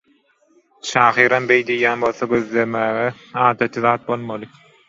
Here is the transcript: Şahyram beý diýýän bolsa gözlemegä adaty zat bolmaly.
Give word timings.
Şahyram 0.91 1.45
beý 1.51 1.59
diýýän 1.67 2.01
bolsa 2.05 2.29
gözlemegä 2.33 3.07
adaty 3.47 3.89
zat 3.89 4.09
bolmaly. 4.09 4.55